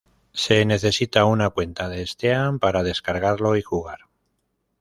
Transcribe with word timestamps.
Se 0.33 0.65
necesita 0.65 1.25
una 1.25 1.51
cuenta 1.51 1.87
de 1.87 2.07
Steam 2.07 2.57
para 2.57 2.81
descargarlo 2.81 3.55
y 3.55 3.61
jugar. 3.61 3.99